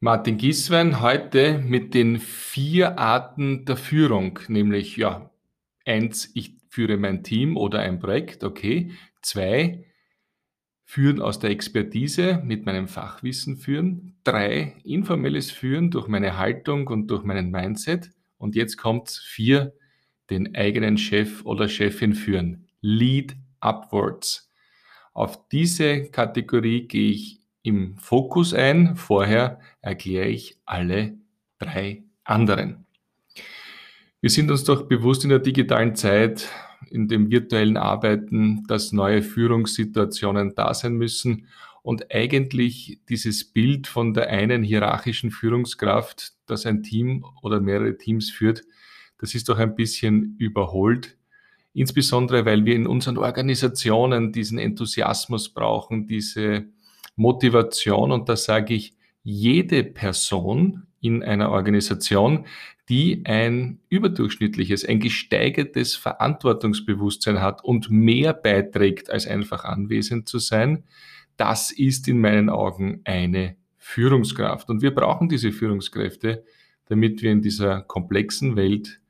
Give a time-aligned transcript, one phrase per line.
[0.00, 5.32] Martin Giswein heute mit den vier Arten der Führung, nämlich ja,
[5.84, 8.92] eins, ich führe mein Team oder ein Projekt, okay.
[9.22, 9.84] Zwei,
[10.84, 14.14] führen aus der Expertise mit meinem Fachwissen führen.
[14.22, 18.12] Drei, informelles Führen durch meine Haltung und durch meinen Mindset.
[18.38, 19.74] Und jetzt kommt vier,
[20.30, 22.68] den eigenen Chef oder Chefin führen.
[22.80, 24.48] Lead upwards.
[25.12, 28.96] Auf diese Kategorie gehe ich im Fokus ein.
[28.96, 31.16] Vorher erkläre ich alle
[31.58, 32.86] drei anderen.
[34.20, 36.48] Wir sind uns doch bewusst in der digitalen Zeit,
[36.90, 41.46] in dem virtuellen Arbeiten, dass neue Führungssituationen da sein müssen
[41.82, 48.30] und eigentlich dieses Bild von der einen hierarchischen Führungskraft, das ein Team oder mehrere Teams
[48.30, 48.62] führt,
[49.18, 51.16] das ist doch ein bisschen überholt.
[51.72, 56.66] Insbesondere, weil wir in unseren Organisationen diesen Enthusiasmus brauchen, diese
[57.18, 62.46] Motivation und da sage ich, jede Person in einer Organisation,
[62.88, 70.84] die ein überdurchschnittliches, ein gesteigertes Verantwortungsbewusstsein hat und mehr beiträgt, als einfach anwesend zu sein,
[71.36, 74.70] das ist in meinen Augen eine Führungskraft.
[74.70, 76.44] Und wir brauchen diese Führungskräfte,
[76.86, 79.00] damit wir in dieser komplexen Welt,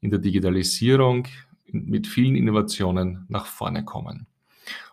[0.00, 1.28] in der Digitalisierung,
[1.66, 4.26] mit vielen Innovationen nach vorne kommen.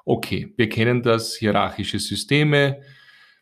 [0.10, 2.80] Okay, wir kennen das, hierarchische Systeme.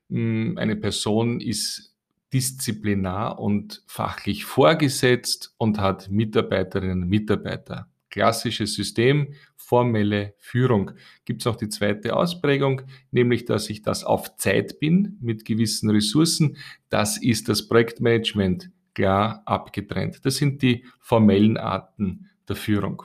[0.10, 1.96] Hm, eine Person ist
[2.34, 7.88] disziplinar und fachlich vorgesetzt und hat Mitarbeiterinnen und Mitarbeiter.
[8.10, 10.94] Klassisches System, formelle Führung.
[11.24, 15.92] Gibt es auch die zweite Ausprägung, nämlich dass ich das auf Zeit bin mit gewissen
[15.92, 16.58] Ressourcen.
[16.90, 20.26] Das ist das Projektmanagement klar abgetrennt.
[20.26, 23.04] Das sind die formellen Arten der Führung.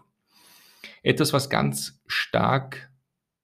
[1.03, 2.90] Etwas, was ganz stark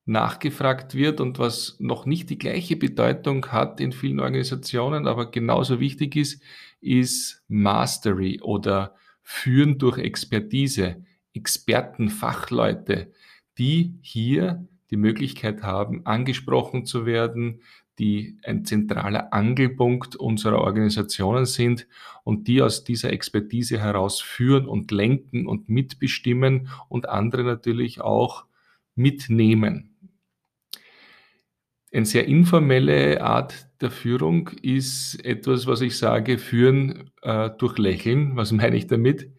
[0.06, 5.80] nachgefragt wird und was noch nicht die gleiche Bedeutung hat in vielen Organisationen, aber genauso
[5.80, 6.42] wichtig ist,
[6.80, 13.12] ist Mastery oder Führen durch Expertise, Experten, Fachleute,
[13.58, 17.60] die hier die Möglichkeit haben, angesprochen zu werden,
[17.98, 21.88] die ein zentraler Angelpunkt unserer Organisationen sind
[22.22, 28.44] und die aus dieser Expertise heraus führen und lenken und mitbestimmen und andere natürlich auch
[28.94, 29.95] mitnehmen.
[31.96, 38.36] Eine sehr informelle Art der Führung ist etwas, was ich sage, führen äh, durch Lächeln.
[38.36, 39.32] Was meine ich damit?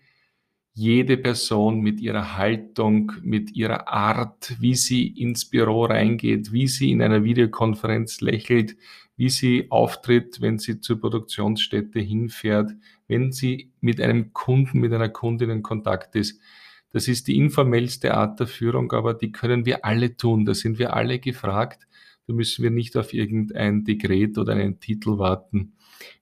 [0.73, 6.89] Jede Person mit ihrer Haltung, mit ihrer Art, wie sie ins Büro reingeht, wie sie
[6.89, 8.75] in einer Videokonferenz lächelt,
[9.17, 12.71] wie sie auftritt, wenn sie zur Produktionsstätte hinfährt,
[13.07, 16.41] wenn sie mit einem Kunden, mit einer Kundin in Kontakt ist.
[16.89, 20.43] Das ist die informellste Art der Führung, aber die können wir alle tun.
[20.43, 21.87] Da sind wir alle gefragt.
[22.27, 25.73] Da müssen wir nicht auf irgendein Dekret oder einen Titel warten.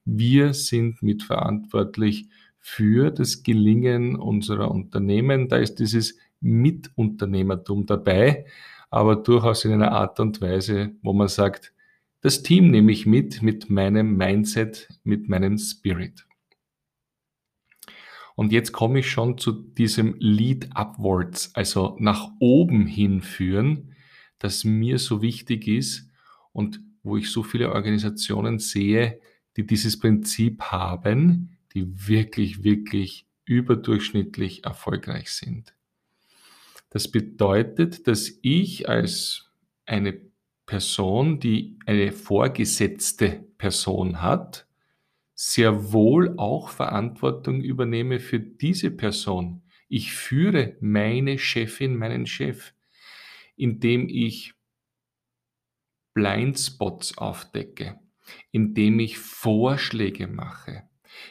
[0.04, 2.28] Wir sind mitverantwortlich
[2.60, 5.48] für das Gelingen unserer Unternehmen.
[5.48, 8.46] Da ist dieses Mitunternehmertum dabei,
[8.88, 11.72] aber durchaus in einer Art und Weise, wo man sagt,
[12.20, 16.24] das Team nehme ich mit, mit meinem Mindset, mit meinem Spirit.
[18.36, 23.95] Und jetzt komme ich schon zu diesem Lead Upwards, also nach oben hinführen
[24.38, 26.08] das mir so wichtig ist
[26.52, 29.20] und wo ich so viele Organisationen sehe,
[29.56, 35.74] die dieses Prinzip haben, die wirklich, wirklich überdurchschnittlich erfolgreich sind.
[36.90, 39.50] Das bedeutet, dass ich als
[39.86, 40.20] eine
[40.66, 44.66] Person, die eine vorgesetzte Person hat,
[45.34, 49.62] sehr wohl auch Verantwortung übernehme für diese Person.
[49.88, 52.72] Ich führe meine Chefin, meinen Chef
[53.56, 54.54] indem ich
[56.14, 57.98] Blindspots aufdecke,
[58.50, 60.84] indem ich Vorschläge mache,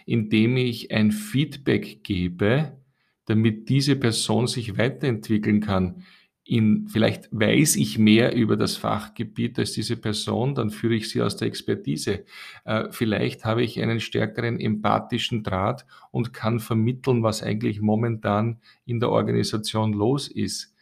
[0.06, 2.78] indem ich ein Feedback gebe,
[3.26, 6.04] damit diese Person sich weiterentwickeln kann.
[6.48, 11.24] In, vielleicht weiß ich mehr über das Fachgebiet als diese Person, dann führe ich sie
[11.24, 12.24] aus der Expertise.
[12.66, 19.00] Äh, vielleicht habe ich einen stärkeren empathischen Draht und kann vermitteln, was eigentlich momentan in
[19.00, 20.75] der Organisation los ist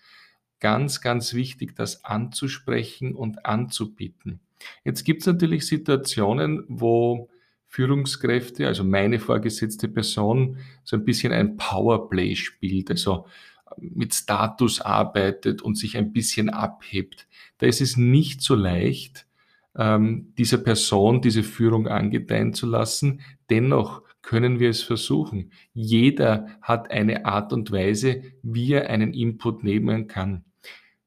[0.63, 4.39] ganz, ganz wichtig, das anzusprechen und anzubieten.
[4.85, 7.29] Jetzt gibt es natürlich Situationen, wo
[7.67, 13.25] Führungskräfte, also meine vorgesetzte Person, so ein bisschen ein Powerplay spielt, also
[13.77, 17.27] mit Status arbeitet und sich ein bisschen abhebt.
[17.57, 19.27] Da ist es nicht so leicht,
[19.75, 23.19] ähm, dieser Person diese Führung angedeihen zu lassen.
[23.49, 25.51] Dennoch können wir es versuchen.
[25.73, 30.45] Jeder hat eine Art und Weise, wie er einen Input nehmen kann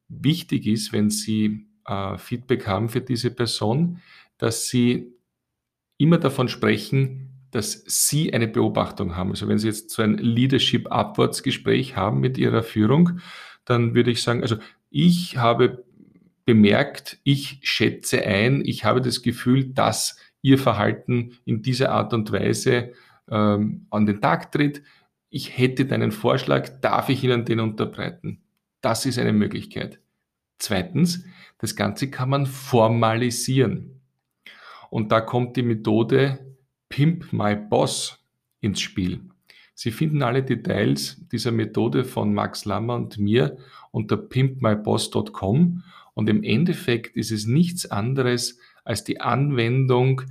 [0.09, 3.99] wichtig ist, wenn Sie äh, Feedback haben für diese Person,
[4.37, 5.13] dass Sie
[5.97, 9.31] immer davon sprechen, dass Sie eine Beobachtung haben.
[9.31, 13.19] Also wenn Sie jetzt so ein Leadership-Abwärtsgespräch haben mit Ihrer Führung,
[13.65, 14.57] dann würde ich sagen, also
[14.89, 15.83] ich habe
[16.45, 22.31] bemerkt, ich schätze ein, ich habe das Gefühl, dass Ihr Verhalten in dieser Art und
[22.31, 22.93] Weise
[23.29, 24.81] ähm, an den Tag tritt.
[25.29, 28.41] Ich hätte deinen Vorschlag, darf ich Ihnen den unterbreiten?
[28.81, 29.99] Das ist eine Möglichkeit.
[30.59, 31.23] Zweitens,
[31.57, 34.01] das Ganze kann man formalisieren.
[34.89, 36.55] Und da kommt die Methode
[36.89, 38.23] Pimp My Boss
[38.61, 39.21] ins Spiel.
[39.73, 43.57] Sie finden alle Details dieser Methode von Max Lammer und mir
[43.91, 45.83] unter pimpmyboss.com
[46.15, 50.23] und im Endeffekt ist es nichts anderes als die Anwendung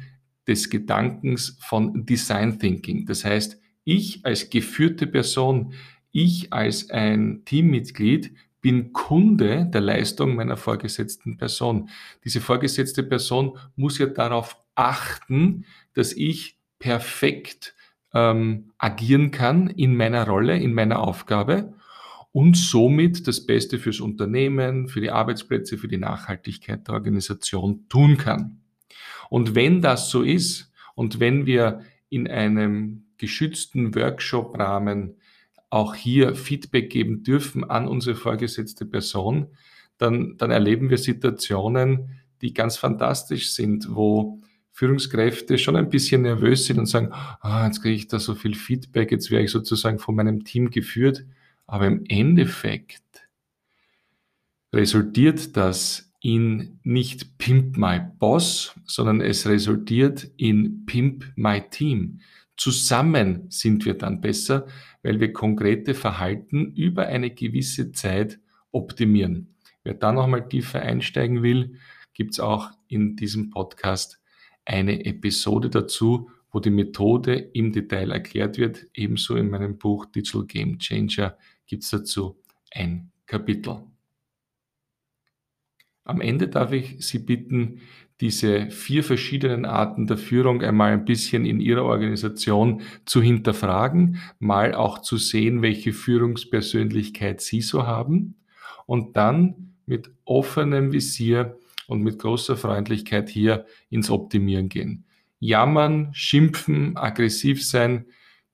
[0.48, 3.06] des Gedankens von Design Thinking.
[3.06, 5.74] Das heißt, ich als geführte Person,
[6.16, 8.32] ich als ein Teammitglied
[8.62, 11.90] bin Kunde der Leistung meiner vorgesetzten Person.
[12.24, 17.74] Diese vorgesetzte Person muss ja darauf achten, dass ich perfekt
[18.14, 21.74] ähm, agieren kann in meiner Rolle, in meiner Aufgabe
[22.32, 28.16] und somit das Beste fürs Unternehmen, für die Arbeitsplätze, für die Nachhaltigkeit der Organisation tun
[28.16, 28.62] kann.
[29.28, 35.16] Und wenn das so ist und wenn wir in einem geschützten Workshop-Rahmen
[35.70, 39.48] auch hier Feedback geben dürfen an unsere vorgesetzte Person,
[39.98, 44.40] dann, dann erleben wir Situationen, die ganz fantastisch sind, wo
[44.72, 48.54] Führungskräfte schon ein bisschen nervös sind und sagen, ah, jetzt kriege ich da so viel
[48.54, 51.24] Feedback, jetzt wäre ich sozusagen von meinem Team geführt.
[51.66, 53.02] Aber im Endeffekt
[54.72, 62.20] resultiert das in nicht Pimp My Boss, sondern es resultiert in Pimp My Team.
[62.56, 64.66] Zusammen sind wir dann besser,
[65.02, 68.38] weil wir konkrete Verhalten über eine gewisse Zeit
[68.72, 69.54] optimieren.
[69.84, 71.78] Wer da nochmal tiefer einsteigen will,
[72.14, 74.20] gibt es auch in diesem Podcast
[74.64, 78.86] eine Episode dazu, wo die Methode im Detail erklärt wird.
[78.94, 81.36] Ebenso in meinem Buch Digital Game Changer
[81.66, 82.40] gibt es dazu
[82.72, 83.82] ein Kapitel.
[86.06, 87.80] Am Ende darf ich Sie bitten,
[88.20, 94.74] diese vier verschiedenen Arten der Führung einmal ein bisschen in Ihrer Organisation zu hinterfragen, mal
[94.74, 98.36] auch zu sehen, welche Führungspersönlichkeit Sie so haben
[98.86, 101.58] und dann mit offenem Visier
[101.88, 105.04] und mit großer Freundlichkeit hier ins Optimieren gehen.
[105.38, 108.06] Jammern, schimpfen, aggressiv sein,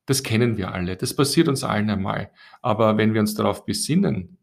[0.07, 0.97] das kennen wir alle.
[0.97, 2.33] Das passiert uns allen einmal.
[2.61, 4.37] Aber wenn wir uns darauf besinnen,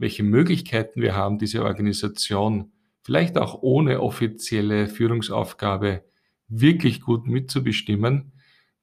[0.00, 6.04] welche Möglichkeiten wir haben, diese Organisation vielleicht auch ohne offizielle Führungsaufgabe
[6.48, 8.32] wirklich gut mitzubestimmen,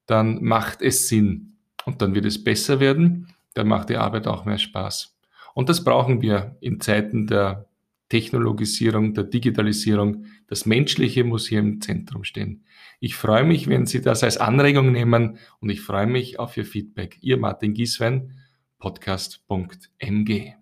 [0.06, 1.56] dann macht es Sinn.
[1.84, 5.16] Und dann wird es besser werden, dann macht die Arbeit auch mehr Spaß.
[5.54, 7.66] Und das brauchen wir in Zeiten der
[8.08, 10.26] Technologisierung, der Digitalisierung.
[10.46, 12.64] Das Menschliche muss hier im Zentrum stehen.
[13.00, 16.64] Ich freue mich, wenn Sie das als Anregung nehmen und ich freue mich auf Ihr
[16.64, 17.18] Feedback.
[17.20, 18.38] Ihr Martin Gieswein,
[18.78, 20.57] podcast.mg.